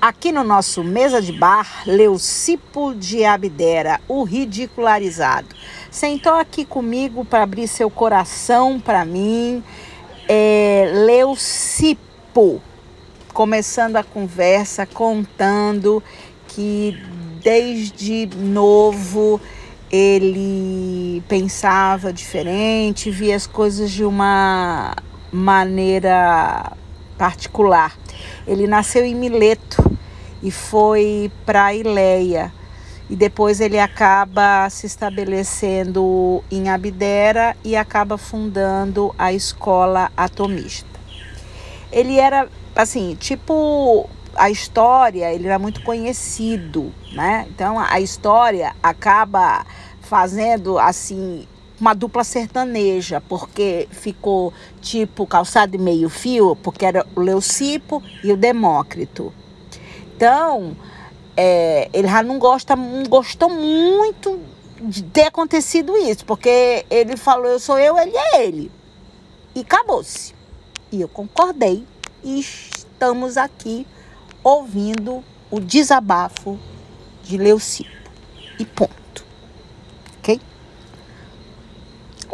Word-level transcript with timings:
Aqui 0.00 0.30
no 0.30 0.44
nosso 0.44 0.84
mesa 0.84 1.20
de 1.20 1.32
bar, 1.32 1.82
Leucipo 1.84 2.94
de 2.94 3.24
Abdera, 3.24 4.00
o 4.06 4.22
ridicularizado. 4.22 5.48
Sentou 5.90 6.34
aqui 6.34 6.64
comigo 6.64 7.24
para 7.24 7.42
abrir 7.42 7.66
seu 7.66 7.90
coração 7.90 8.78
para 8.78 9.04
mim. 9.04 9.60
É, 10.28 10.88
Leucipo, 11.04 12.62
começando 13.34 13.96
a 13.96 14.04
conversa, 14.04 14.86
contando 14.86 16.00
que 16.46 16.96
desde 17.42 18.28
novo 18.36 19.40
ele 19.90 21.24
pensava 21.26 22.12
diferente, 22.12 23.10
via 23.10 23.34
as 23.34 23.48
coisas 23.48 23.90
de 23.90 24.04
uma 24.04 24.94
maneira 25.32 26.70
particular. 27.18 27.98
Ele 28.46 28.66
nasceu 28.66 29.04
em 29.04 29.14
Mileto 29.14 29.82
e 30.42 30.50
foi 30.50 31.30
para 31.44 31.74
Ileia. 31.74 32.52
E 33.10 33.16
depois 33.16 33.60
ele 33.60 33.78
acaba 33.78 34.68
se 34.68 34.86
estabelecendo 34.86 36.44
em 36.50 36.68
Abdera 36.68 37.56
e 37.64 37.74
acaba 37.74 38.18
fundando 38.18 39.14
a 39.18 39.32
escola 39.32 40.12
atomista. 40.14 40.86
Ele 41.90 42.18
era 42.18 42.48
assim, 42.76 43.16
tipo 43.18 44.08
a 44.34 44.50
história, 44.50 45.32
ele 45.32 45.46
era 45.46 45.58
muito 45.58 45.82
conhecido, 45.82 46.92
né? 47.12 47.46
Então 47.48 47.78
a 47.78 47.98
história 47.98 48.74
acaba 48.82 49.64
fazendo 50.02 50.78
assim 50.78 51.46
uma 51.80 51.94
dupla 51.94 52.24
sertaneja, 52.24 53.20
porque 53.20 53.88
ficou 53.90 54.52
tipo 54.80 55.26
calçado 55.26 55.72
de 55.72 55.78
meio 55.78 56.08
fio, 56.08 56.56
porque 56.56 56.84
era 56.84 57.06
o 57.14 57.20
Leucipo 57.20 58.02
e 58.22 58.32
o 58.32 58.36
Demócrito. 58.36 59.32
Então, 60.16 60.76
é, 61.36 61.88
ele 61.92 62.08
já 62.08 62.22
não 62.22 62.38
gosta, 62.38 62.74
não 62.74 63.04
gostou 63.04 63.48
muito 63.48 64.40
de 64.80 65.02
ter 65.04 65.24
acontecido 65.24 65.96
isso, 65.96 66.24
porque 66.24 66.84
ele 66.90 67.16
falou, 67.16 67.46
eu 67.46 67.60
sou 67.60 67.78
eu, 67.78 67.96
ele 67.98 68.16
é 68.16 68.44
ele. 68.44 68.70
E 69.54 69.60
acabou-se. 69.60 70.34
E 70.90 71.00
eu 71.00 71.08
concordei 71.08 71.84
e 72.24 72.40
estamos 72.40 73.36
aqui 73.36 73.86
ouvindo 74.42 75.22
o 75.50 75.60
desabafo 75.60 76.58
de 77.22 77.36
Leucipo. 77.36 77.90
E 78.58 78.64
ponto. 78.64 79.07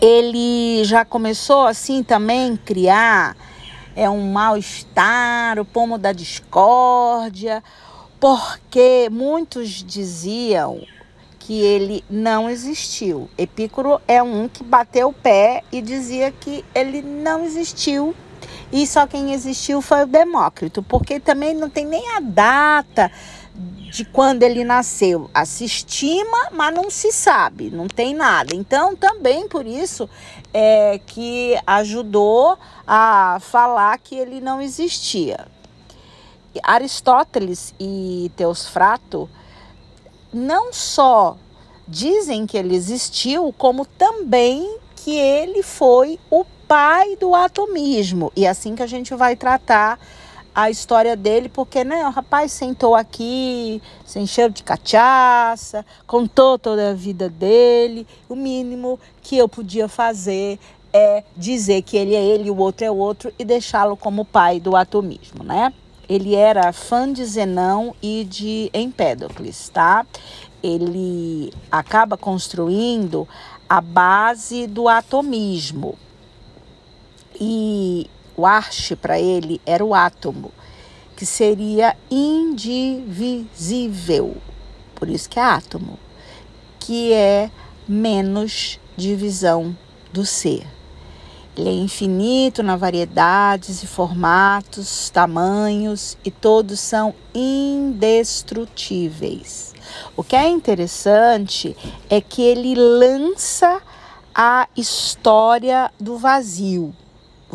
Ele 0.00 0.82
já 0.84 1.04
começou 1.04 1.66
assim 1.66 2.02
também 2.02 2.56
criar 2.56 3.36
é 3.94 4.08
um 4.08 4.32
mal-estar, 4.32 5.58
o 5.58 5.64
pomo 5.64 5.98
da 5.98 6.12
discórdia, 6.12 7.62
porque 8.18 9.08
muitos 9.10 9.84
diziam 9.84 10.80
que 11.38 11.60
ele 11.60 12.04
não 12.08 12.48
existiu. 12.48 13.28
Epicuro 13.36 14.00
é 14.06 14.22
um 14.22 14.48
que 14.48 14.62
bateu 14.62 15.08
o 15.08 15.12
pé 15.12 15.64
e 15.72 15.82
dizia 15.82 16.30
que 16.30 16.64
ele 16.74 17.02
não 17.02 17.44
existiu 17.44 18.14
e 18.72 18.86
só 18.86 19.06
quem 19.06 19.32
existiu 19.32 19.82
foi 19.82 20.04
o 20.04 20.06
Demócrito, 20.06 20.82
porque 20.82 21.18
também 21.18 21.54
não 21.54 21.68
tem 21.68 21.84
nem 21.84 22.16
a 22.16 22.20
data 22.20 23.10
de 23.90 24.04
quando 24.04 24.42
ele 24.42 24.64
nasceu. 24.64 25.28
Se 25.44 25.64
estima, 25.64 26.50
mas 26.52 26.74
não 26.74 26.88
se 26.88 27.12
sabe, 27.12 27.70
não 27.70 27.88
tem 27.88 28.14
nada. 28.14 28.54
Então, 28.54 28.94
também 28.94 29.48
por 29.48 29.66
isso 29.66 30.08
é 30.54 31.00
que 31.06 31.58
ajudou 31.66 32.56
a 32.86 33.38
falar 33.40 33.98
que 33.98 34.14
ele 34.14 34.40
não 34.40 34.60
existia. 34.60 35.46
Aristóteles 36.62 37.74
e 37.78 38.30
Teosfrato 38.36 39.28
não 40.32 40.72
só 40.72 41.36
dizem 41.86 42.46
que 42.46 42.56
ele 42.56 42.74
existiu, 42.74 43.52
como 43.56 43.84
também 43.84 44.78
que 44.96 45.16
ele 45.16 45.62
foi 45.62 46.18
o 46.30 46.44
pai 46.66 47.16
do 47.16 47.34
atomismo. 47.34 48.32
E 48.36 48.46
é 48.46 48.48
assim 48.48 48.76
que 48.76 48.82
a 48.82 48.86
gente 48.86 49.14
vai 49.14 49.34
tratar 49.34 49.98
a 50.62 50.70
história 50.70 51.16
dele, 51.16 51.48
porque 51.48 51.82
né, 51.84 52.06
o 52.06 52.10
rapaz 52.10 52.52
sentou 52.52 52.94
aqui, 52.94 53.80
sem 54.04 54.26
cheiro 54.26 54.52
de 54.52 54.62
cachaça, 54.62 55.84
contou 56.06 56.58
toda 56.58 56.90
a 56.90 56.94
vida 56.94 57.28
dele. 57.28 58.06
O 58.28 58.34
mínimo 58.34 58.98
que 59.22 59.36
eu 59.36 59.48
podia 59.48 59.88
fazer 59.88 60.58
é 60.92 61.22
dizer 61.36 61.82
que 61.82 61.96
ele 61.96 62.14
é 62.14 62.22
ele 62.24 62.50
o 62.50 62.56
outro 62.56 62.84
é 62.84 62.90
o 62.90 62.96
outro 62.96 63.32
e 63.38 63.44
deixá-lo 63.44 63.96
como 63.96 64.24
pai 64.24 64.58
do 64.58 64.74
atomismo, 64.76 65.44
né? 65.44 65.72
Ele 66.08 66.34
era 66.34 66.72
fã 66.72 67.10
de 67.10 67.24
Zenão 67.24 67.94
e 68.02 68.24
de 68.24 68.68
Empédocles, 68.74 69.68
tá? 69.68 70.04
Ele 70.60 71.52
acaba 71.70 72.16
construindo 72.16 73.28
a 73.68 73.80
base 73.80 74.66
do 74.66 74.88
atomismo. 74.88 75.96
E 77.40 78.10
o 78.40 78.46
arche 78.46 78.96
para 78.96 79.20
ele 79.20 79.60
era 79.66 79.84
o 79.84 79.94
átomo, 79.94 80.50
que 81.14 81.26
seria 81.26 81.94
indivisível. 82.10 84.34
Por 84.94 85.10
isso 85.10 85.28
que 85.28 85.38
é 85.38 85.42
átomo, 85.42 85.98
que 86.78 87.12
é 87.12 87.50
menos 87.86 88.80
divisão 88.96 89.76
do 90.10 90.24
ser. 90.24 90.66
Ele 91.54 91.68
é 91.68 91.72
infinito 91.72 92.62
na 92.62 92.76
variedades 92.76 93.82
e 93.82 93.86
formatos, 93.86 95.10
tamanhos 95.10 96.16
e 96.24 96.30
todos 96.30 96.80
são 96.80 97.14
indestrutíveis. 97.34 99.74
O 100.16 100.24
que 100.24 100.34
é 100.34 100.48
interessante 100.48 101.76
é 102.08 102.22
que 102.22 102.40
ele 102.40 102.74
lança 102.74 103.82
a 104.34 104.66
história 104.74 105.92
do 106.00 106.16
vazio. 106.16 106.94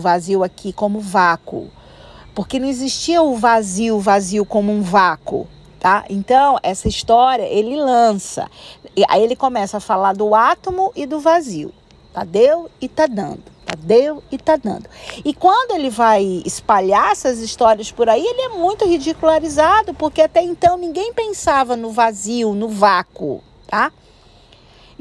Vazio 0.01 0.43
aqui 0.43 0.73
como 0.73 0.99
vácuo. 0.99 1.69
Porque 2.33 2.59
não 2.59 2.67
existia 2.67 3.21
o 3.21 3.35
vazio, 3.35 3.99
vazio 3.99 4.45
como 4.45 4.71
um 4.71 4.81
vácuo, 4.81 5.47
tá? 5.79 6.03
Então, 6.09 6.59
essa 6.61 6.87
história 6.87 7.43
ele 7.43 7.77
lança. 7.77 8.49
Aí 9.07 9.23
ele 9.23 9.35
começa 9.35 9.77
a 9.77 9.79
falar 9.79 10.13
do 10.13 10.35
átomo 10.35 10.91
e 10.95 11.05
do 11.05 11.19
vazio. 11.19 11.73
Tá 12.13 12.23
deu 12.23 12.69
e 12.79 12.89
tá 12.89 13.07
dando. 13.07 13.43
Tá 13.65 13.75
deu 13.77 14.21
e 14.31 14.37
tá 14.37 14.57
dando. 14.57 14.87
E 15.23 15.33
quando 15.33 15.71
ele 15.71 15.89
vai 15.89 16.43
espalhar 16.45 17.11
essas 17.11 17.39
histórias 17.39 17.91
por 17.91 18.07
aí, 18.07 18.23
ele 18.23 18.41
é 18.41 18.49
muito 18.49 18.85
ridicularizado, 18.85 19.93
porque 19.93 20.21
até 20.21 20.41
então 20.41 20.77
ninguém 20.77 21.13
pensava 21.13 21.75
no 21.75 21.89
vazio, 21.89 22.53
no 22.53 22.69
vácuo, 22.69 23.41
tá? 23.67 23.91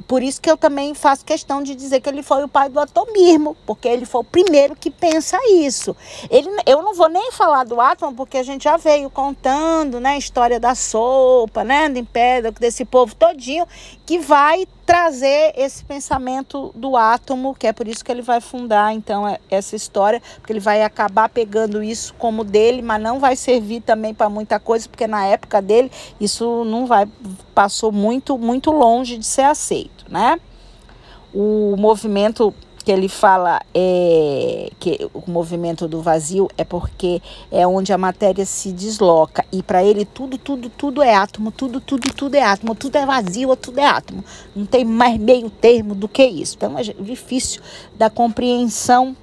Por 0.09 0.22
isso 0.22 0.41
que 0.41 0.50
eu 0.50 0.56
também 0.56 0.93
faço 0.93 1.25
questão 1.25 1.62
de 1.62 1.75
dizer 1.75 2.00
que 2.00 2.09
ele 2.09 2.22
foi 2.22 2.43
o 2.43 2.49
pai 2.49 2.69
do 2.69 2.81
atomismo, 2.81 3.56
porque 3.65 3.88
ele 3.88 4.05
foi 4.05 4.21
o 4.22 4.25
primeiro 4.25 4.75
que 4.75 4.91
pensa 4.91 5.38
isso. 5.50 5.97
Ele, 6.28 6.49
eu 6.66 6.82
não 6.82 6.94
vou 6.94 7.09
nem 7.09 7.31
falar 7.31 7.65
do 7.65 7.81
átomo, 7.81 8.15
porque 8.15 8.37
a 8.37 8.43
gente 8.43 8.65
já 8.65 8.77
veio 8.77 9.09
contando, 9.09 10.00
né, 10.00 10.10
a 10.10 10.19
história 10.19 10.59
da 10.59 10.75
sopa, 10.75 11.62
né, 11.62 11.88
do 11.88 11.99
Império, 11.99 12.50
desse 12.53 12.84
povo 12.84 13.15
todinho, 13.15 13.66
que 14.05 14.19
vai 14.19 14.66
trazer 14.87 15.53
esse 15.56 15.84
pensamento 15.84 16.71
do 16.75 16.97
átomo, 16.97 17.55
que 17.55 17.67
é 17.67 17.72
por 17.72 17.89
isso 17.89 18.05
que 18.05 18.12
ele 18.12 18.22
vai 18.22 18.41
fundar 18.41 18.95
então 18.95 19.27
é, 19.27 19.39
essa 19.50 19.75
história, 19.75 20.21
porque 20.37 20.53
ele 20.53 20.61
vai 20.61 20.83
acabar 20.83 21.28
pegando 21.28 21.83
isso 21.83 22.15
como 22.15 22.45
dele, 22.45 22.83
mas 22.83 23.03
não 23.03 23.19
vai 23.19 23.34
servir 23.37 23.81
também 23.81 24.12
para 24.12 24.28
muita 24.28 24.61
coisa, 24.61 24.89
porque 24.89 25.06
na 25.06 25.25
época 25.25 25.62
dele 25.62 25.91
isso 26.21 26.65
não 26.65 26.87
vai 26.87 27.09
passou 27.55 27.91
muito 27.91 28.39
muito 28.39 28.71
longe 28.71 29.17
de 29.17 29.27
ser 29.27 29.43
aceito, 29.43 30.05
né? 30.09 30.39
O 31.33 31.75
movimento 31.77 32.55
que 32.84 32.93
ele 32.93 33.09
fala 33.09 33.62
é, 33.75 34.71
que 34.78 35.09
o 35.15 35.31
movimento 35.31 35.89
do 35.89 36.03
vazio 36.03 36.49
é 36.56 36.65
porque 36.65 37.22
é 37.50 37.67
onde 37.67 37.93
a 37.93 37.99
matéria 37.99 38.45
se 38.45 38.72
desloca 38.72 39.44
e 39.50 39.62
para 39.62 39.82
ele 39.82 40.05
tudo, 40.05 40.37
tudo, 40.37 40.69
tudo 40.69 41.03
é 41.03 41.14
átomo, 41.14 41.50
tudo, 41.50 41.81
tudo, 41.81 42.12
tudo 42.12 42.35
é 42.35 42.43
átomo, 42.43 42.75
tudo 42.75 42.97
é 42.97 43.06
vazio, 43.06 43.56
tudo 43.56 43.79
é 43.79 43.87
átomo. 43.87 44.23
Não 44.55 44.67
tem 44.67 44.85
mais 44.85 45.19
meio 45.19 45.49
termo 45.49 45.94
do 45.94 46.06
que 46.06 46.25
isso. 46.25 46.56
Então 46.56 46.79
é 46.79 46.82
difícil 46.82 47.62
da 47.97 48.11
compreensão 48.11 49.17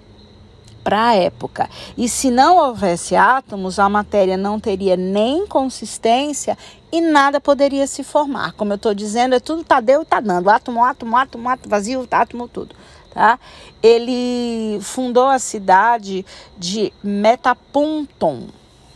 para 0.84 1.10
a 1.10 1.16
época. 1.16 1.70
E 1.96 2.10
se 2.10 2.32
não 2.32 2.58
houvesse 2.58 3.16
átomos, 3.16 3.78
a 3.78 3.88
matéria 3.88 4.38
não 4.38 4.60
teria 4.60 4.98
nem 4.98 5.46
consistência 5.46 6.58
e 6.92 7.00
nada 7.00 7.40
poderia 7.40 7.86
se 7.86 8.04
formar. 8.04 8.54
Como 8.54 8.74
eu 8.74 8.78
estou 8.78 8.96
dizendo, 8.96 9.36
é 9.36 9.40
tudo 9.40 9.64
tá 9.64 9.80
deu 9.80 10.02
e 10.02 10.06
tá 10.06 10.20
dando. 10.20 10.50
Átomo, 10.50 10.84
átomo, 10.84 11.16
átomo, 11.16 11.48
átomo, 11.48 11.70
vazio, 11.70 12.08
átomo, 12.10 12.48
tudo 12.48 12.76
tá? 13.14 13.40
Ele 13.82 14.80
fundou 14.82 15.28
a 15.28 15.40
cidade 15.40 16.26
de 16.58 16.92
Metapunton, 17.04 18.48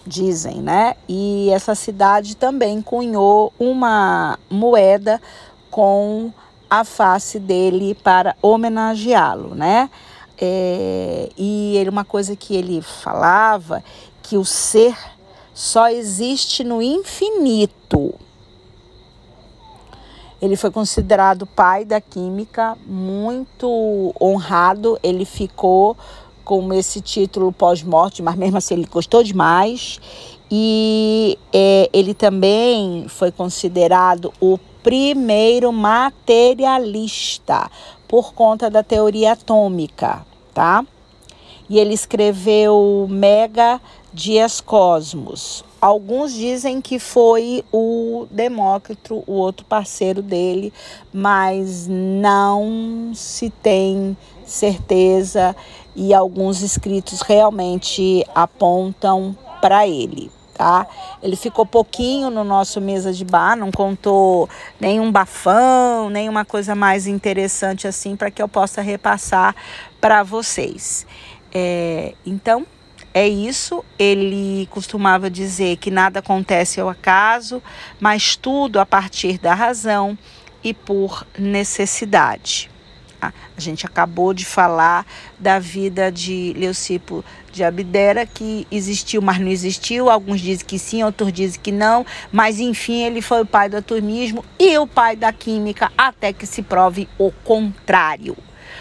dizem, 0.05 0.61
né? 0.61 0.95
E 1.07 1.49
essa 1.51 1.75
cidade 1.75 2.35
também 2.35 2.81
cunhou 2.81 3.51
uma 3.59 4.39
moeda 4.49 5.21
com 5.69 6.31
a 6.69 6.83
face 6.83 7.39
dele 7.39 7.95
para 7.95 8.35
homenageá-lo, 8.41 9.55
né? 9.55 9.89
É, 10.37 11.29
e 11.37 11.77
ele, 11.77 11.89
uma 11.89 12.03
coisa 12.03 12.35
que 12.35 12.55
ele 12.55 12.81
falava 12.81 13.83
que 14.21 14.37
o 14.37 14.43
ser 14.43 14.95
só 15.53 15.87
existe 15.87 16.63
no 16.63 16.81
infinito. 16.81 18.13
Ele 20.41 20.55
foi 20.55 20.71
considerado 20.71 21.45
pai 21.45 21.85
da 21.85 22.01
química, 22.01 22.77
muito 22.85 24.13
honrado. 24.21 24.99
Ele 25.01 25.25
ficou 25.25 25.95
com 26.43 26.73
esse 26.73 27.01
título 27.01 27.51
pós-morte, 27.51 28.21
mas 28.21 28.35
mesmo 28.35 28.57
assim 28.57 28.75
ele 28.75 28.85
gostou 28.85 29.23
demais. 29.23 29.99
E 30.49 31.39
é, 31.51 31.89
ele 31.91 32.13
também 32.13 33.07
foi 33.07 33.31
considerado 33.31 34.31
o 34.39 34.59
primeiro 34.83 35.73
materialista 35.73 37.71
por 38.07 38.33
conta 38.33 38.69
da 38.69 38.83
teoria 38.83 39.31
atômica, 39.31 40.23
tá? 40.53 40.85
E 41.67 41.79
ele 41.79 41.95
escreveu 41.95 43.07
Mega 43.09 43.81
Dias 44.13 44.61
Cosmos. 44.61 45.65
Alguns 45.85 46.33
dizem 46.33 46.81
que 46.81 46.97
foi 46.97 47.63
o 47.71 48.25
Demócrito, 48.31 49.23
o 49.27 49.33
outro 49.33 49.63
parceiro 49.67 50.19
dele, 50.19 50.73
mas 51.13 51.85
não 51.87 53.11
se 53.13 53.51
tem 53.51 54.17
certeza 54.43 55.55
e 55.95 56.11
alguns 56.11 56.63
escritos 56.63 57.21
realmente 57.21 58.25
apontam 58.33 59.37
para 59.61 59.87
ele 59.87 60.31
tá? 60.55 60.87
Ele 61.21 61.35
ficou 61.35 61.67
pouquinho 61.67 62.31
no 62.31 62.43
nosso 62.43 62.81
mesa 62.81 63.13
de 63.13 63.23
bar, 63.23 63.55
não 63.55 63.71
contou 63.71 64.49
nenhum 64.79 65.11
bafão, 65.11 66.09
nenhuma 66.09 66.45
coisa 66.45 66.73
mais 66.73 67.05
interessante 67.05 67.87
assim 67.87 68.15
para 68.15 68.31
que 68.31 68.41
eu 68.41 68.47
possa 68.47 68.81
repassar 68.81 69.53
para 70.01 70.23
vocês. 70.23 71.05
É, 71.53 72.13
então, 72.25 72.65
é 73.15 73.25
isso. 73.25 73.83
Ele 73.97 74.67
costumava 74.69 75.29
dizer 75.29 75.77
que 75.77 75.89
nada 75.89 76.19
acontece 76.19 76.81
ao 76.81 76.89
acaso, 76.89 77.63
mas 77.97 78.35
tudo 78.35 78.77
a 78.77 78.85
partir 78.85 79.37
da 79.37 79.53
razão 79.53 80.17
e 80.61 80.73
por 80.73 81.25
necessidade. 81.39 82.69
A 83.21 83.31
gente 83.57 83.85
acabou 83.85 84.33
de 84.33 84.45
falar 84.45 85.05
da 85.39 85.57
vida 85.57 86.11
de 86.11 86.53
Leucipo 86.57 87.23
de 87.51 87.63
Abdera, 87.63 88.25
que 88.25 88.67
existiu, 88.69 89.21
mas 89.21 89.39
não 89.39 89.47
existiu. 89.47 90.09
Alguns 90.09 90.41
dizem 90.41 90.65
que 90.65 90.77
sim, 90.77 91.01
outros 91.01 91.31
dizem 91.31 91.59
que 91.59 91.71
não. 91.71 92.05
Mas, 92.31 92.59
enfim, 92.59 93.01
ele 93.03 93.21
foi 93.21 93.41
o 93.41 93.45
pai 93.45 93.69
do 93.69 93.77
atomismo 93.77 94.43
e 94.59 94.77
o 94.77 94.85
pai 94.85 95.15
da 95.15 95.31
química, 95.31 95.91
até 95.97 96.33
que 96.33 96.45
se 96.45 96.61
prove 96.61 97.07
o 97.17 97.31
contrário. 97.31 98.35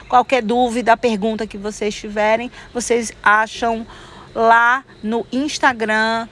Qualquer 0.08 0.42
dúvida, 0.42 0.96
pergunta 0.96 1.46
que 1.46 1.56
vocês 1.56 1.94
tiverem, 1.94 2.50
vocês 2.74 3.12
acham 3.22 3.86
lá 4.34 4.84
no 5.02 5.26
Instagram, 5.32 6.28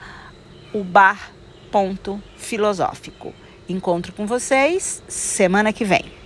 o 0.73 0.83
bar.filosófico. 0.83 3.33
Encontro 3.67 4.13
com 4.13 4.27
vocês 4.27 5.01
semana 5.07 5.71
que 5.71 5.85
vem. 5.85 6.22